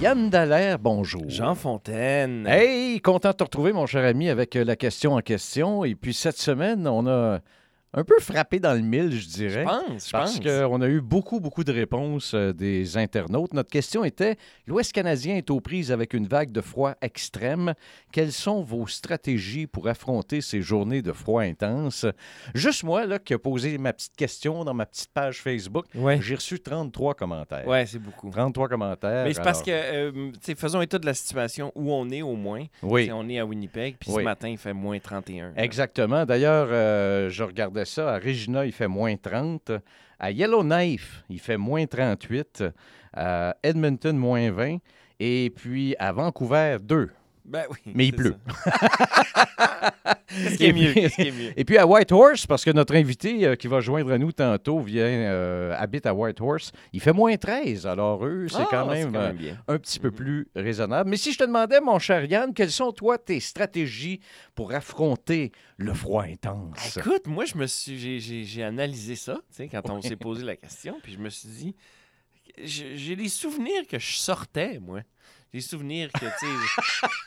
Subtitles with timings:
[0.00, 1.24] Yann Dallaire, bonjour.
[1.26, 2.46] Jean Fontaine.
[2.46, 5.84] Hey, content de te retrouver, mon cher ami, avec euh, la question en question.
[5.84, 7.40] Et puis cette semaine, on a
[7.94, 9.64] un peu frappé dans le mille, je je dirais.
[9.64, 10.44] pense, je Parce pense.
[10.68, 13.54] qu'on a eu beaucoup, beaucoup de réponses euh, des internautes.
[13.54, 17.72] Notre question était l'Ouest canadien est aux prises avec une vague de froid extrême.
[18.12, 22.04] Quelles sont vos stratégies pour affronter ces journées de froid intense?
[22.54, 26.20] Juste moi, là, qui a posé ma petite question dans ma petite page Facebook, Ouais,
[26.20, 27.66] j'ai reçu 33 commentaires.
[27.66, 28.28] ouais c'est beaucoup.
[28.30, 29.24] 33 commentaires.
[29.24, 29.80] Mais c'est parce alors-
[30.12, 30.18] que,
[30.50, 32.64] euh, faisons état de la situation où on est au moins.
[32.82, 33.10] Oui.
[33.12, 34.16] On est à Winnipeg, puis Oui.
[34.20, 35.52] ce matin, il fait moins 31.
[35.54, 35.62] là.
[35.62, 36.26] Exactement.
[36.26, 38.14] D'ailleurs, euh, je regardais ça.
[38.14, 39.72] À Regina, il fait moins 30.
[40.18, 42.64] À Yellowknife, il fait moins 38.
[43.12, 44.78] À Edmonton, moins 20.
[45.20, 47.10] Et puis à Vancouver, 2.
[47.48, 47.92] Ben oui.
[47.94, 48.36] Mais il pleut.
[50.28, 50.92] Qu'est-ce qui est mieux?
[50.92, 51.52] Qu'est-ce qui est mieux?
[51.58, 54.80] Et puis à Whitehorse, parce que notre invité euh, qui va joindre à nous tantôt
[54.80, 57.86] vient, euh, habite à Whitehorse, il fait moins 13.
[57.86, 59.56] Alors eux, c'est Ah, quand même, euh, bien.
[59.66, 60.14] un petit peu Mhm.
[60.14, 61.08] plus raisonnable.
[61.10, 64.20] Mais si je te demandais, mon cher Yann, quelles sont, toi, tes stratégies
[64.54, 66.98] pour affronter le froid intense?
[66.98, 69.38] Écoute, moi, je me suis, j'ai, analysé ça,
[69.70, 71.76] quand on s'est posé la question, puis je me suis dit,
[72.62, 75.00] j'ai des souvenirs que je sortais, moi.
[75.52, 76.46] Des souvenirs que, tu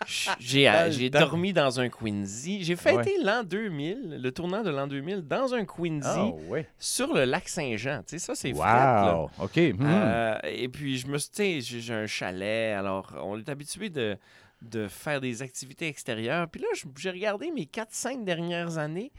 [0.06, 1.20] sais, j'ai, temps.
[1.22, 2.64] dormi dans un Quincy.
[2.64, 7.26] J'ai fêté l'an 2000, le tournant de l'an 2000, dans un Quincy Ah, sur le
[7.26, 8.04] lac Saint-Jean.
[8.06, 9.12] Tu sais, ça, c'est fret.
[9.12, 9.32] Wow!
[9.40, 9.58] OK.
[9.58, 9.78] hmm.
[9.82, 13.50] Euh, et puis, je me suis, tu sais, j'ai j'ai un chalet, alors on est
[13.50, 14.18] habitué de,
[14.62, 16.48] de faire des activités extérieures.
[16.48, 19.12] Puis là, j'ai regardé mes 4-5 dernières années,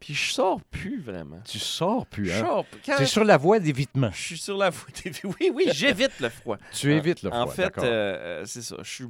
[0.00, 1.40] puis je sors plus vraiment.
[1.44, 2.46] Tu sors plus, Je hein?
[2.46, 2.80] sors plus.
[2.84, 4.10] Quand C'est sur la voie d'évitement.
[4.12, 6.58] je suis sur la voie des- Oui, oui, j'évite le froid.
[6.72, 8.76] Tu évites le froid, En fait, euh, euh, c'est ça.
[8.82, 9.04] Je suis,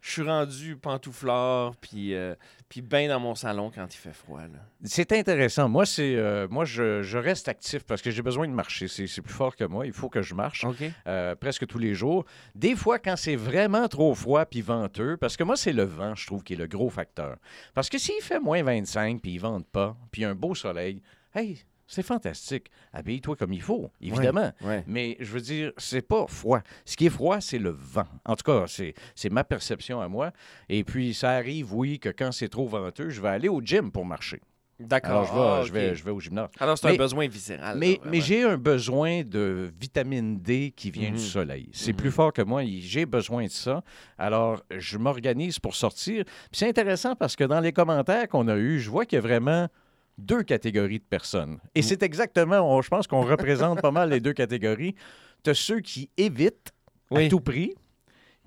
[0.00, 2.34] je suis rendu pantouflard, puis, euh,
[2.68, 4.40] puis bien dans mon salon quand il fait froid.
[4.84, 5.68] C'est intéressant.
[5.68, 8.88] Moi, c'est euh, moi je, je reste actif parce que j'ai besoin de marcher.
[8.88, 9.86] C'est c'est plus fort que moi.
[9.86, 10.64] Il faut que je marche
[11.06, 12.24] euh, presque tous les jours.
[12.54, 16.14] Des fois, quand c'est vraiment trop froid puis venteux, parce que moi, c'est le vent,
[16.14, 17.36] je trouve, qui est le gros facteur.
[17.74, 21.02] Parce que s'il fait moins 25 puis il vente pas, puis un beau soleil,
[21.34, 22.66] hey, c'est fantastique.
[22.92, 24.52] Habille-toi comme il faut, évidemment.
[24.86, 26.60] Mais je veux dire, c'est pas froid.
[26.84, 28.06] Ce qui est froid, c'est le vent.
[28.24, 30.30] En tout cas, c'est ma perception à moi.
[30.68, 33.90] Et puis, ça arrive, oui, que quand c'est trop venteux, je vais aller au gym
[33.90, 34.40] pour marcher.
[34.80, 35.10] D'accord.
[35.10, 35.96] Alors, je vais, Ah, je vais, OK.
[35.96, 36.50] je vais au gymnase.
[36.60, 37.76] Alors, c'est un besoin viscéral.
[37.78, 41.16] Mais, j'ai un besoin de vitamine D qui vient Mhm.
[41.16, 41.68] du soleil.
[41.72, 41.96] C'est Mhm.
[41.96, 42.62] plus fort que moi.
[42.64, 43.82] J'ai besoin de ça.
[44.18, 46.24] Alors, je m'organise pour sortir.
[46.24, 49.18] Puis c'est intéressant parce que dans les commentaires qu'on a eus, je vois qu'il y
[49.18, 49.66] a vraiment
[50.18, 51.60] deux catégories de personnes.
[51.74, 51.86] Et Mhm.
[51.86, 54.94] c'est exactement, on- je pense qu'on représente pas mal les deux catégories.
[55.44, 56.72] Tu as ceux qui évitent
[57.14, 57.74] à tout prix,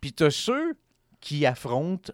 [0.01, 0.75] puis tu as ceux
[1.21, 2.11] qui affrontent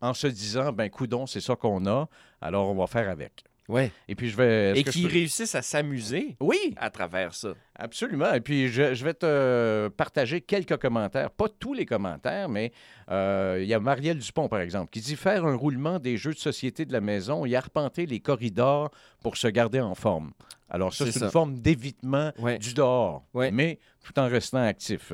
[0.00, 2.08] en se disant, ben coudon, c'est ça qu'on a,
[2.40, 3.44] alors on va faire avec.
[3.68, 3.92] Ouais.
[4.08, 4.78] Et puis je vais...
[4.78, 7.54] Et que je qui peux- réussissent à s'amuser Oui, à travers ça.
[7.74, 8.32] Absolument.
[8.34, 11.30] Et puis, je, je vais te partager quelques commentaires.
[11.30, 12.72] Pas tous les commentaires, mais
[13.10, 16.32] euh, il y a Marielle Dupont, par exemple, qui dit faire un roulement des jeux
[16.34, 18.90] de société de la maison et arpenter les corridors
[19.22, 20.32] pour se garder en forme.
[20.68, 22.58] Alors, ça, C'est une forme d'évitement Ouais.
[22.58, 23.50] du dehors, Ouais.
[23.50, 25.12] mais tout en restant actif.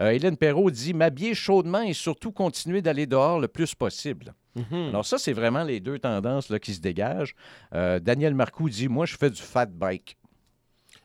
[0.00, 4.34] Euh, Hélène Perrault dit m'habiller chaudement et surtout continuer d'aller dehors le plus possible.
[4.56, 4.88] Mhm.
[4.88, 7.34] Alors, ça, c'est vraiment les deux tendances là, qui se dégagent.
[7.74, 10.16] Euh, Daniel Marcoux dit Moi, je fais du fat bike.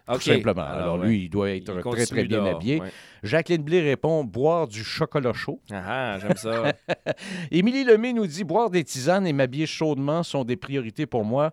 [0.07, 0.61] Tout simplement.
[0.61, 1.07] Alors, ouais.
[1.07, 2.79] lui, il doit Il être très, très bien dehors, habillé.
[2.79, 2.91] ouais.
[3.23, 5.59] Jacqueline Blé répond boire du chocolat chaud.
[5.71, 6.73] Ah, ah, j'aime ça.
[7.51, 11.51] Émilie Lemay nous dit boire des tisanes et m'habiller chaudement sont des priorités pour moi.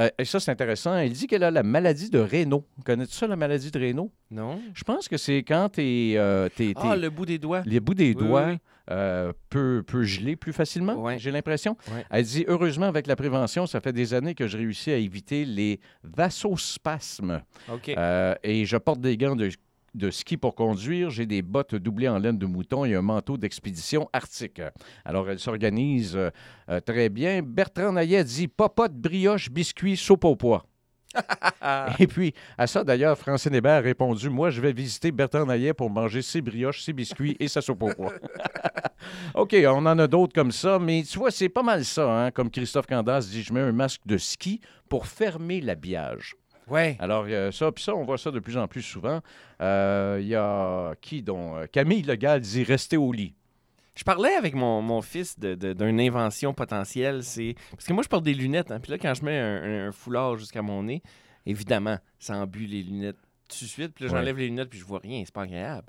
[0.00, 0.96] Euh, et ça, c'est intéressant.
[0.96, 2.64] Elle dit qu'elle a la maladie de Raynaud.
[2.84, 4.10] Connais-tu ça, la maladie de Raynaud?
[4.30, 4.60] non?
[4.74, 7.62] Je pense que c'est quand t'es, euh, Ah, le bout des doigts.
[7.64, 8.58] les bouts des Oui, doigts oui,
[8.90, 11.76] euh, peut, peut geler plus facilement, j'ai l'impression.
[12.10, 15.44] Elle dit heureusement, avec la prévention, ça fait des années que je réussis à éviter
[15.44, 17.40] les vasospasmes.
[17.72, 17.88] OK.
[18.42, 19.48] Et je porte des gants de,
[19.94, 21.10] de ski pour conduire.
[21.10, 24.60] J'ai des bottes doublées en laine de mouton et un manteau d'expédition arctique.
[25.04, 26.30] Alors, elle s'organise euh,
[26.68, 27.42] euh, très bien.
[27.42, 30.66] Bertrand Naillet dit popote, brioche, biscuit, soupe au pois.
[31.98, 35.74] Et puis, à ça, d'ailleurs, Francine Hébert a répondu Moi, je vais visiter Bertrand Naillet
[35.74, 38.12] pour manger ses brioches, ses biscuits et sa soupe au pois.
[39.34, 42.30] OK, on en a d'autres comme ça, mais tu vois, c'est pas mal ça, hein,
[42.30, 46.36] comme Christophe Candas dit Je mets un masque de ski pour fermer l'habillage.
[46.68, 46.96] Ouais.
[47.00, 49.20] Alors, euh, ça, puis ça, on voit ça de plus en plus souvent.
[49.60, 53.34] Euh, Il y a qui dont euh, Camille Legal dit rester au lit.
[53.96, 57.22] Je parlais avec mon, mon fils de- de- d'une invention potentielle.
[57.22, 58.70] C'est Parce que moi, je porte des lunettes.
[58.72, 61.00] hein, Puis là, quand je mets un, un foulard jusqu'à mon nez,
[61.46, 63.18] évidemment, ça embue les lunettes
[63.48, 63.92] tout de suite.
[63.94, 64.10] Puis Ouais.
[64.10, 65.22] j'enlève les lunettes puis je vois rien.
[65.24, 65.86] C'est pas agréable.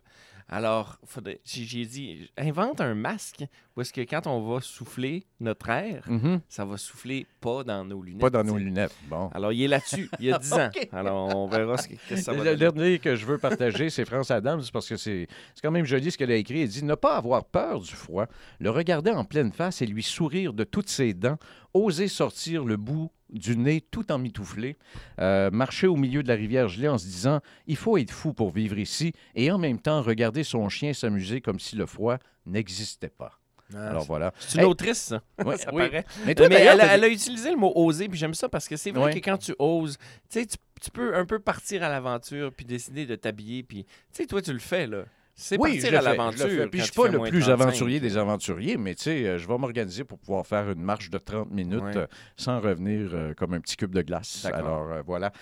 [0.48, 1.00] Alors,
[1.44, 3.44] j'ai dit, invente un masque
[3.76, 6.40] où est-ce que quand on va souffler notre air, Mhm.
[6.48, 8.22] ça va souffler pas dans nos lunettes.
[8.22, 8.94] Pas dans nos lunettes.
[9.10, 9.30] Bon.
[9.34, 10.08] Alors, il est là-dessus.
[10.20, 10.70] Il y a 10 ans.
[10.92, 12.58] Alors, on verra ce que, ça va Le donner.
[12.58, 16.12] dernier que je veux partager, c'est France Adams, parce que c'est c'est quand même joli
[16.12, 16.62] ce qu'elle a écrit.
[16.62, 18.28] Elle dit Ne pas avoir peur du froid,
[18.60, 21.40] le regarder en pleine face et lui sourire de toutes ses dents,
[21.74, 24.78] oser sortir le bout du nez tout en mitouflé,
[25.20, 28.34] euh, marcher au milieu de la rivière gelée en se disant Il faut être fou
[28.34, 32.18] pour vivre ici, et en même temps regarder son chien s'amuser comme si le froid
[32.46, 33.40] n'existait pas.
[33.74, 34.32] Ah, Alors c'est- voilà.
[34.38, 35.22] c'est une autrice, ça.
[35.44, 35.84] Ouais, ça oui.
[35.90, 36.06] paraît.
[36.26, 38.36] Mais toi, Mais d'ailleurs, elle, a, t'as elle a utilisé le mot oser, puis j'aime
[38.36, 39.20] ça parce que c'est vrai Ouais.
[39.20, 39.98] que quand tu oses,
[40.30, 40.46] tu
[40.82, 44.42] tu peux un peu partir à l'aventure puis décider de t'habiller, puis tu sais, toi,
[44.42, 45.06] tu le fais, là.
[45.38, 46.70] C'est Oui, partir je à l'aventure.
[46.72, 47.52] Puis je suis pas le plus 35.
[47.52, 51.10] aventurier des aventuriers, mais tu sais, euh, je vais m'organiser pour pouvoir faire une marche
[51.10, 54.48] de 30 minutes euh, sans revenir euh, comme un petit cube de glace.
[54.54, 55.34] Alors euh, voilà.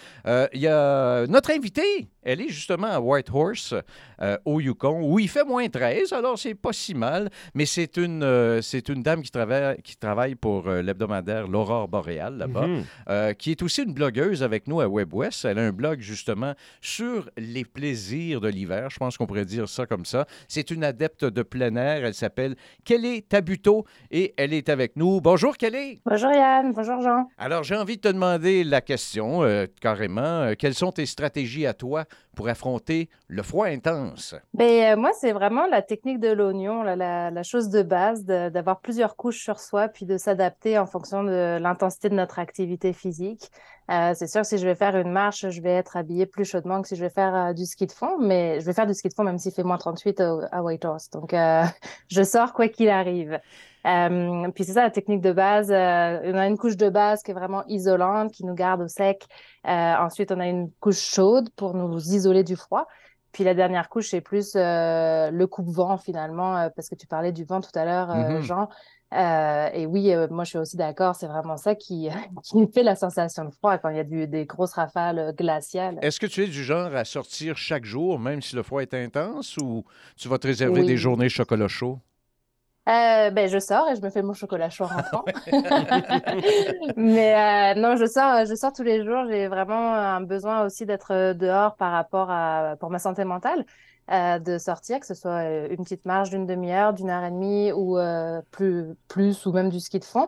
[0.53, 3.75] Il y a notre invitée, elle est justement à Whitehorse,
[4.45, 8.61] au Yukon, où il fait moins 13, alors c'est pas si mal, mais c'est une,
[8.63, 12.67] c'est une dame qui travaille, qui travaille pour l'hebdomadaire L'Aurore boréale là-bas.
[12.67, 13.35] Mhm.
[13.35, 15.45] Qui est aussi une blogueuse avec nous à WebWest.
[15.45, 18.89] Elle a un blog justement sur les plaisirs de l'hiver.
[18.89, 20.25] Je pense qu'on pourrait dire ça comme ça.
[20.47, 22.06] C'est une adepte de plein air.
[22.06, 25.21] Elle s'appelle Kelly Tabuto et elle est avec nous.
[25.21, 26.01] Bonjour Kelly.
[26.06, 27.27] Bonjour Yann, bonjour Jean.
[27.38, 30.21] Alors j'ai envie de te demander la question euh, carrément.
[30.21, 34.35] Euh, quelles sont tes stratégies à toi pour affronter le froid intense?
[34.53, 38.79] Ben, euh, moi, c'est vraiment la technique de l'oignon, la, la chose de base, d'avoir
[38.79, 43.51] plusieurs couches sur soi, puis de s'adapter en fonction de l'intensité de notre activité physique.
[43.91, 46.81] Euh, c'est sûr si je vais faire une marche, je vais être habillée plus chaudement
[46.81, 48.94] que si je vais faire euh, du ski de fond, mais je vais faire du
[48.94, 51.09] ski de fond même s'il fait moins 38 au- à Whitehorse.
[51.09, 51.63] Donc, euh,
[52.09, 53.39] je sors quoi qu'il arrive.
[53.85, 55.69] Euh, puis c'est ça la technique de base.
[55.71, 58.88] Euh, on a une couche de base qui est vraiment isolante, qui nous garde au
[58.88, 59.25] sec.
[59.68, 62.88] Euh, ensuite, on a une couche chaude pour nous isoler du froid.
[63.33, 67.31] Puis la dernière couche, c'est plus euh, le coupe-vent finalement, euh, parce que tu parlais
[67.31, 68.41] du vent tout à l'heure, euh, Mhm.
[68.44, 68.69] Jean.
[69.13, 72.10] Euh, et oui, euh, moi je suis aussi d'accord, c'est vraiment ça qui,
[72.44, 75.31] qui fait la sensation de froid quand il y a du- des grosses rafales euh,
[75.33, 76.04] glaciales.
[76.04, 78.94] Est-ce que tu es du genre à sortir chaque jour, même si le froid est
[78.94, 79.83] intense, ou
[80.15, 80.86] tu vas te réserver Oui.
[80.86, 82.00] des journées chocolat chaud?
[82.89, 85.30] Euh, ben, je sors et je me fais mon chocolat chaud en rentrant.
[86.98, 89.25] Mais euh, non, je sors, je sors tous les jours.
[89.30, 93.65] J'ai vraiment un besoin aussi d'être dehors par rapport à, pour ma santé mentale,
[94.11, 97.31] euh, de sortir, que ce soit euh, une petite marche d'une demi-heure, d'une heure et
[97.31, 100.27] demie ou euh, plus, plus ou même du ski de fond.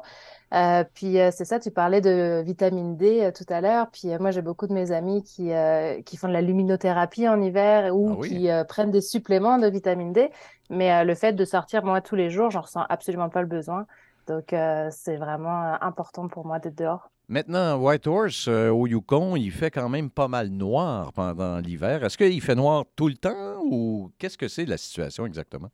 [0.54, 3.88] Euh, puis euh, c'est ça, tu parlais de vitamine D euh, tout à l'heure.
[3.92, 7.27] Puis euh, moi, j'ai beaucoup de mes amis qui, euh, qui font de la luminothérapie
[7.27, 8.30] en hiver ou Ah oui.
[8.30, 10.31] qui euh, prennent des suppléments de vitamine D.
[10.69, 13.48] Mais euh, le fait de sortir, moi, tous les jours, j'en ressens absolument pas le
[13.48, 13.86] besoin.
[14.27, 17.10] Donc, euh, c'est vraiment important pour moi d'être dehors.
[17.27, 22.04] Maintenant, Whitehorse, euh, au Yukon, il fait quand même pas mal noir pendant l'hiver.
[22.04, 25.69] Est-ce qu'il fait noir tout le temps ou qu'est-ce que c'est la situation exactement?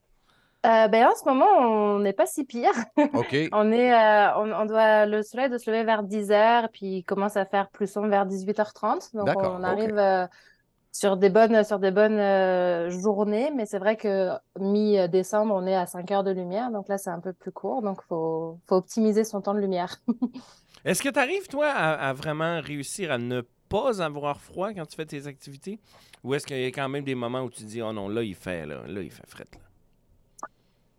[0.65, 2.71] Euh, ben, en ce moment, on n'est pas si pire.
[3.51, 6.97] On est, euh, on, on doit, le soleil doit se lever vers 10 heures, puis
[6.97, 9.15] il commence à faire plus sombre vers 18h30.
[9.15, 10.29] Donc, on arrive
[10.91, 15.87] sur des bonnes, sur des bonnes journées, mais c'est vrai que mi-décembre, on est à
[15.87, 16.69] 5 heures de lumière.
[16.69, 17.81] Donc là, c'est un peu plus court.
[17.81, 19.97] Donc, faut, faut optimiser son temps de lumière.
[20.85, 24.85] Est-ce que tu arrives, toi, à, à vraiment réussir à ne pas avoir froid quand
[24.85, 25.79] tu fais tes activités?
[26.23, 28.23] Ou est-ce qu'il y a quand même des moments où tu dis, oh non, là,
[28.23, 29.47] il fait, là, là il fait fret.
[29.53, 29.59] Là.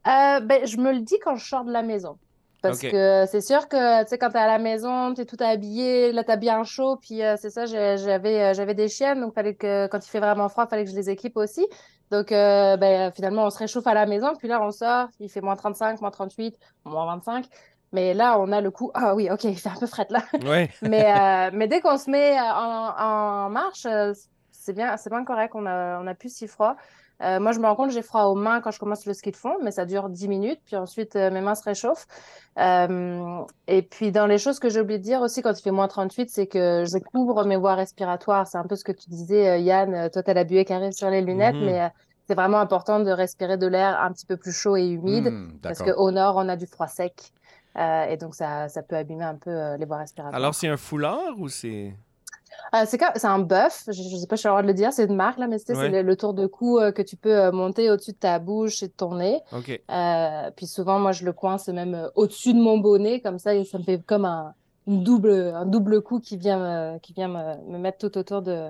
[0.04, 2.18] Euh, ben, je me le dis quand je sors de la maison.
[2.62, 6.12] Parce que c'est sûr que, tu sais, quand t'es à la maison, t'es tout habillé,
[6.12, 9.54] là, t'as bien chaud, puis euh, c'est ça, j'avais, euh, j'avais des chiennes, donc fallait
[9.54, 11.66] que, quand il fait vraiment froid, fallait que je les équipe aussi.
[12.12, 15.28] Donc, euh, ben, finalement, on se réchauffe à la maison, puis là, on sort, il
[15.28, 17.46] fait moins 35, moins 38, moins 25.
[17.92, 20.22] Mais là, on a le coup, ah oui, ok, il fait un peu fret là.
[20.44, 20.70] Ouais.
[20.82, 24.12] Mais, euh, mais dès qu'on se met euh, en, en marche, euh,
[24.50, 26.76] c'est bien, c'est bien correct, on a, on a plus si froid.
[27.20, 29.30] Euh, moi, je me rends compte, j'ai froid aux mains quand je commence le ski
[29.30, 32.06] de fond, mais ça dure 10 minutes, puis ensuite, euh, mes mains se réchauffent.
[32.58, 35.70] Euh, et puis, dans les choses que j'ai oublié de dire aussi quand il fait
[35.70, 38.46] moins 38, c'est que je couvre mes voies respiratoires.
[38.46, 40.10] C'est un peu ce que tu disais, Yann.
[40.10, 41.64] Toi, tu as la buée qui arrive sur les lunettes, Mhm.
[41.64, 41.90] mais
[42.26, 45.58] c'est vraiment important de respirer de l'air un petit peu plus chaud et humide, Hmm,
[45.62, 47.32] parce qu'au nord, on a du froid sec.
[47.78, 50.34] Euh, et donc, ça, ça peut abîmer un peu euh, les voies respiratoires.
[50.34, 51.94] Alors, c'est un foulard ou c'est?
[52.74, 54.92] Euh, c'est un buff, je, je sais pas si j'ai le droit de le dire,
[54.92, 55.62] c'est une marque là, mais Ouais.
[55.74, 58.38] c'est le, le tour de cou euh, que tu peux euh, monter au-dessus de ta
[58.38, 59.40] bouche et de ton nez.
[60.56, 63.78] Puis souvent, moi, je le coince même au-dessus de mon bonnet, comme ça, et ça
[63.78, 64.54] me fait comme un,
[64.86, 68.42] une double, un double coup qui vient, me, qui vient me, me mettre tout autour
[68.42, 68.68] de,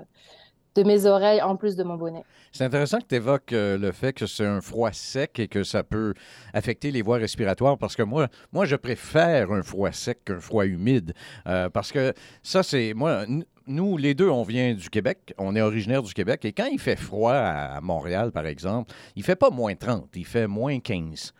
[0.75, 2.23] de mes oreilles en plus de mon bonnet.
[2.51, 5.63] C'est intéressant que tu évoques euh, le fait que c'est un froid sec et que
[5.63, 6.13] ça peut
[6.53, 10.65] affecter les voies respiratoires parce que moi, moi je préfère un froid sec qu'un froid
[10.65, 11.13] humide
[11.47, 12.93] euh, parce que ça, c'est.
[12.93, 13.25] Moi,
[13.67, 16.79] nous, les deux, on vient du Québec, on est originaire du Québec et quand il
[16.79, 21.33] fait froid à, Montréal, par exemple, il fait pas moins 30, il fait moins 15.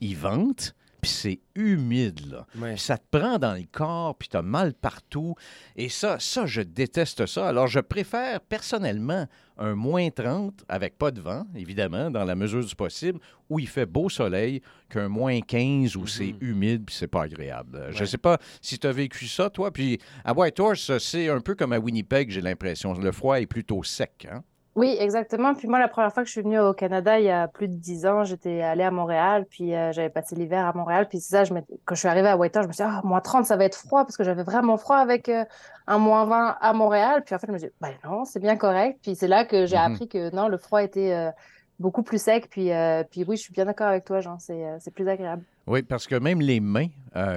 [0.00, 0.74] Il vente,
[1.06, 2.76] puis c'est humide, là.
[2.76, 5.36] Ça te prend dans le corps, puis tu as mal partout.
[5.76, 7.48] Et ça, ça, je déteste ça.
[7.48, 12.64] Alors, je préfère personnellement un moins 30 avec pas de vent, évidemment, dans la mesure
[12.64, 16.38] du possible, où il fait beau soleil, qu'un moins 15 où c'est mhm.
[16.40, 17.86] humide, puis c'est pas agréable.
[17.90, 19.70] Je sais pas si tu as vécu ça, toi.
[19.70, 22.94] Puis à Whitehorse, c'est un peu comme à Winnipeg, j'ai l'impression.
[22.94, 24.42] Le froid est plutôt sec, hein?
[24.76, 25.54] Oui, exactement.
[25.54, 27.66] Puis moi, la première fois que je suis venue au Canada, il y a plus
[27.66, 31.08] de dix ans, j'étais allée à Montréal, puis euh, j'avais passé l'hiver à Montréal.
[31.08, 31.54] Puis c'est ça, je
[31.86, 33.64] quand je suis arrivée à Whitehorse, je me suis dit, ah, moins 30, ça va
[33.64, 35.46] être froid, parce que j'avais vraiment froid avec euh,
[35.86, 37.22] un moins 20 à Montréal.
[37.24, 38.98] Puis en fait, je me suis dit, ben non, c'est bien correct.
[39.02, 39.92] Puis c'est là que j'ai mm-hmm.
[39.94, 41.30] appris que non, le froid était euh,
[41.78, 42.48] beaucoup plus sec.
[42.50, 42.70] Puis,
[43.10, 45.42] puis oui, je suis bien d'accord avec toi, Jean, c'est plus agréable.
[45.66, 46.88] Oui, parce que même les mains,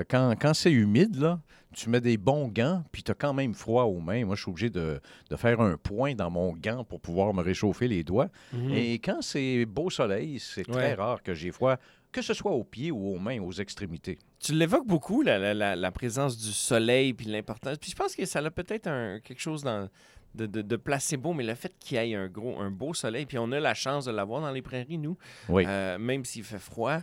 [0.09, 1.39] quand, quand c'est humide, là,
[1.73, 4.25] tu mets des bons gants, puis tu as quand même froid aux mains.
[4.25, 4.99] Moi, je suis obligé de,
[5.35, 8.29] faire un point dans mon gant pour pouvoir me réchauffer les doigts.
[8.53, 8.73] Mhm.
[8.73, 11.77] Et quand c'est beau soleil, c'est très rare que j'ai froid,
[12.11, 14.17] que ce soit aux pieds ou aux mains, aux extrémités.
[14.39, 17.77] Tu l'évoques beaucoup, la, la, présence du soleil, puis l'importance.
[17.77, 19.89] Puis je pense que ça a peut-être quelque chose dans
[20.35, 23.37] de, de, placebo, mais le fait qu'il y ait un, gros, un beau soleil, puis
[23.37, 25.17] on a la chance de l'avoir dans les prairies, nous,
[25.49, 26.99] euh, même s'il fait froid,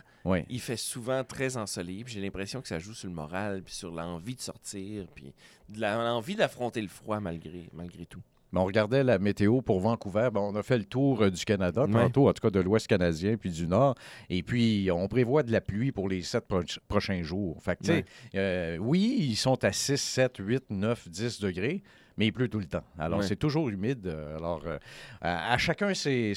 [0.49, 2.03] il fait souvent très ensoleillé.
[2.07, 5.33] J'ai l'impression que ça joue sur le moral, puis sur l'envie de sortir, puis
[5.77, 8.21] l'envie d'affronter le froid malgré, malgré tout.
[8.53, 10.29] on regardait la météo pour Vancouver.
[10.35, 13.35] on a fait le tour euh, du Canada, tantôt, en tout cas de l'Ouest canadien
[13.35, 13.95] puis du Nord.
[14.29, 16.45] Et puis, on prévoit de la pluie pour les sept
[16.87, 17.61] prochains jours.
[17.61, 18.03] Fait que,
[18.35, 21.83] euh, oui, ils sont à 6, 7, 8, 9, 10 degrés
[22.17, 22.83] mais il pleut tout le temps.
[22.97, 24.07] Alors, c'est toujours humide.
[24.07, 24.77] Euh, alors, euh,
[25.21, 26.33] à, chacun ses,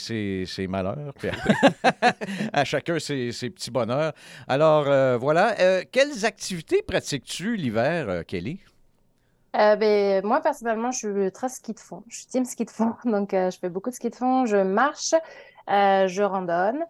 [0.68, 1.14] malheurs,
[2.52, 4.12] à, chacun ses, petits bonheurs.
[4.46, 5.84] Alors, euh, voilà.
[5.90, 8.60] quelles activités pratiques-tu l'hiver, Kelly?
[9.54, 12.04] ben, moi, personnellement, je suis très ski de fond.
[12.08, 14.44] Je suis team ski de fond, donc je fais beaucoup de ski de fond.
[14.44, 15.14] Je marche,
[15.66, 16.84] je randonne.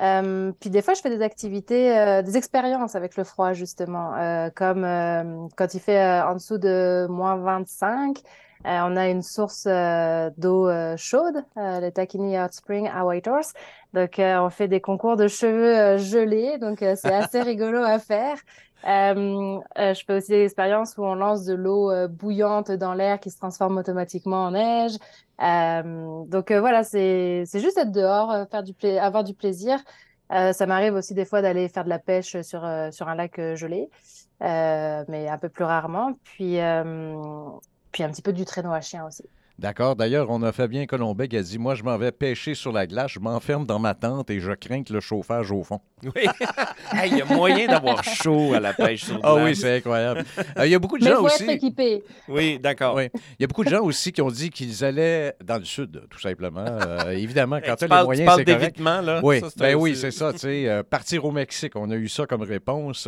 [0.00, 4.14] Euh, puis des fois, je fais des activités, euh, des expériences avec le froid, justement,
[4.16, 4.82] euh, comme
[5.56, 8.18] quand il fait en dessous de moins 25,
[8.64, 13.54] on a une source d'eau chaude, le Takini Hot Spring à Whitehorse.
[13.94, 18.36] Donc, on fait des concours de cheveux gelés, donc c'est assez rigolo à faire.
[18.84, 23.36] Je fais aussi des expériences où on lance de l'eau bouillante dans l'air qui se
[23.36, 24.96] transforme automatiquement en neige.
[25.42, 29.78] Euh, donc euh, voilà, c'est juste être dehors, euh, faire du avoir du plaisir.
[30.30, 33.90] ça m'arrive aussi des fois d'aller faire de la pêche sur, sur un lac gelé,
[34.40, 36.12] mais un peu plus rarement.
[36.24, 36.58] Puis,
[37.92, 39.24] puis un petit peu du traîneau à chien aussi.
[39.60, 39.94] D'accord.
[39.94, 42.86] D'ailleurs, on a Fabien Colombet qui a dit Moi, je m'en vais pêcher sur la
[42.86, 45.80] glace, je m'enferme dans ma tente et je crains que le chauffage au fond.
[46.02, 46.24] Oui.
[47.04, 49.22] Il y a moyen d'avoir chaud à la pêche sur glace.
[49.22, 50.24] Ah oui, c'est incroyable.
[50.56, 51.42] Euh, il y a beaucoup de gens aussi.
[51.42, 52.02] Être équipé.
[52.26, 52.94] Oui, d'accord.
[52.94, 53.10] Oui.
[53.38, 56.04] Il y a beaucoup de gens aussi qui ont dit qu'ils allaient dans le sud,
[56.08, 56.64] tout simplement.
[56.64, 58.80] Euh, évidemment, quand tu as les moyens, c'est correct.
[58.80, 59.20] là.
[59.22, 60.32] Oui, ben oui, c'est ça.
[60.32, 63.06] Tu sais, euh, partir au Mexique, on a eu ça comme réponse.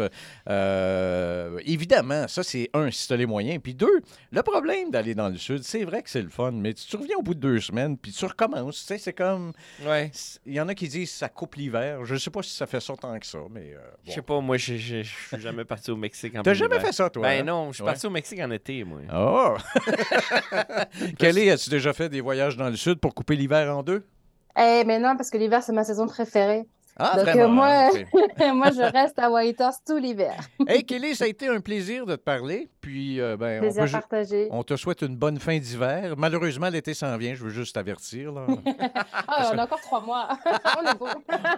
[1.64, 3.58] évidemment, ça, c'est un, si tu as les moyens.
[3.62, 6.74] Puis deux, le problème d'aller dans le sud, c'est vrai que c'est le fun mais
[6.74, 8.80] tu, reviens au bout de deux semaines, puis tu recommences.
[8.80, 9.52] Tu sais, c'est comme.
[9.84, 10.10] Ouais.
[10.46, 12.04] Il y en a qui disent ça coupe l'hiver.
[12.04, 13.74] Je ne sais pas si ça fait ça tant que ça, mais.
[13.74, 15.04] Euh, je sais pas, moi, je suis
[15.38, 17.22] jamais parti au Mexique en T'as jamais fait ça, toi?
[17.22, 17.44] Ben hein?
[17.44, 19.00] non, je suis parti au Mexique en été, moi.
[19.14, 19.56] Oh!
[21.18, 24.04] Kelly, as-tu déjà fait des voyages dans le sud pour couper l'hiver en deux?
[24.58, 26.66] Eh, mais non, parce que l'hiver, c'est ma saison préférée.
[26.96, 27.48] Ah, Donc, vraiment?
[27.48, 27.90] moi,
[28.38, 30.36] ah, moi, je reste à Whitehorse tout l'hiver.
[30.68, 32.68] hey, Kelly, ça a été un plaisir de te parler.
[32.82, 34.48] Puis, euh, ben, plaisir on, partagé.
[34.50, 36.14] on te souhaite une bonne fin d'hiver.
[36.18, 37.34] Malheureusement, l'été s'en vient.
[37.34, 38.34] Je veux juste t'avertir.
[39.26, 40.28] ah, on a encore trois mois.
[40.78, 41.08] on est beau.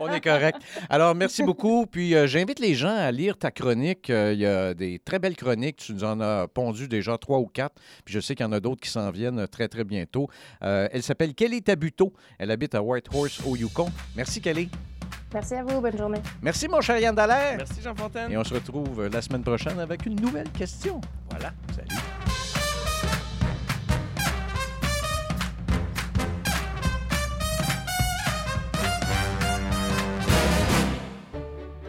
[0.01, 0.59] on est correct.
[0.89, 1.87] Alors, merci beaucoup.
[1.87, 4.11] Puis, euh, j'invite les gens à lire ta chronique.
[4.11, 5.77] Euh, il y a des très belles chroniques.
[5.77, 7.75] Tu nous en as pondu déjà trois ou quatre.
[8.05, 10.29] Puis, je sais qu'il y en a d'autres qui s'en viennent très, très bientôt.
[10.61, 12.13] elle s'appelle Kelly Tabuto.
[12.39, 13.89] Elle habite à Whitehorse, au Yukon.
[14.15, 14.69] Merci, Kelly.
[15.35, 15.81] Merci à vous.
[15.81, 16.21] Bonne journée.
[16.41, 17.57] Merci, mon cher Yann Dallaire.
[17.59, 18.31] Merci, Jean Fontaine.
[18.31, 21.01] Et on se retrouve la semaine prochaine avec une nouvelle question.
[21.29, 21.51] Voilà.
[21.75, 22.01] Salut.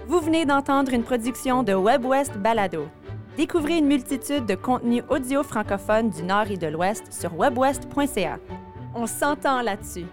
[0.07, 2.87] Vous venez d'entendre une production de WebWest Balado.
[3.37, 8.39] Découvrez une multitude de contenus audio francophones du Nord et de l'Ouest sur webwest.ca.
[8.95, 10.05] On s'entend là-dessus.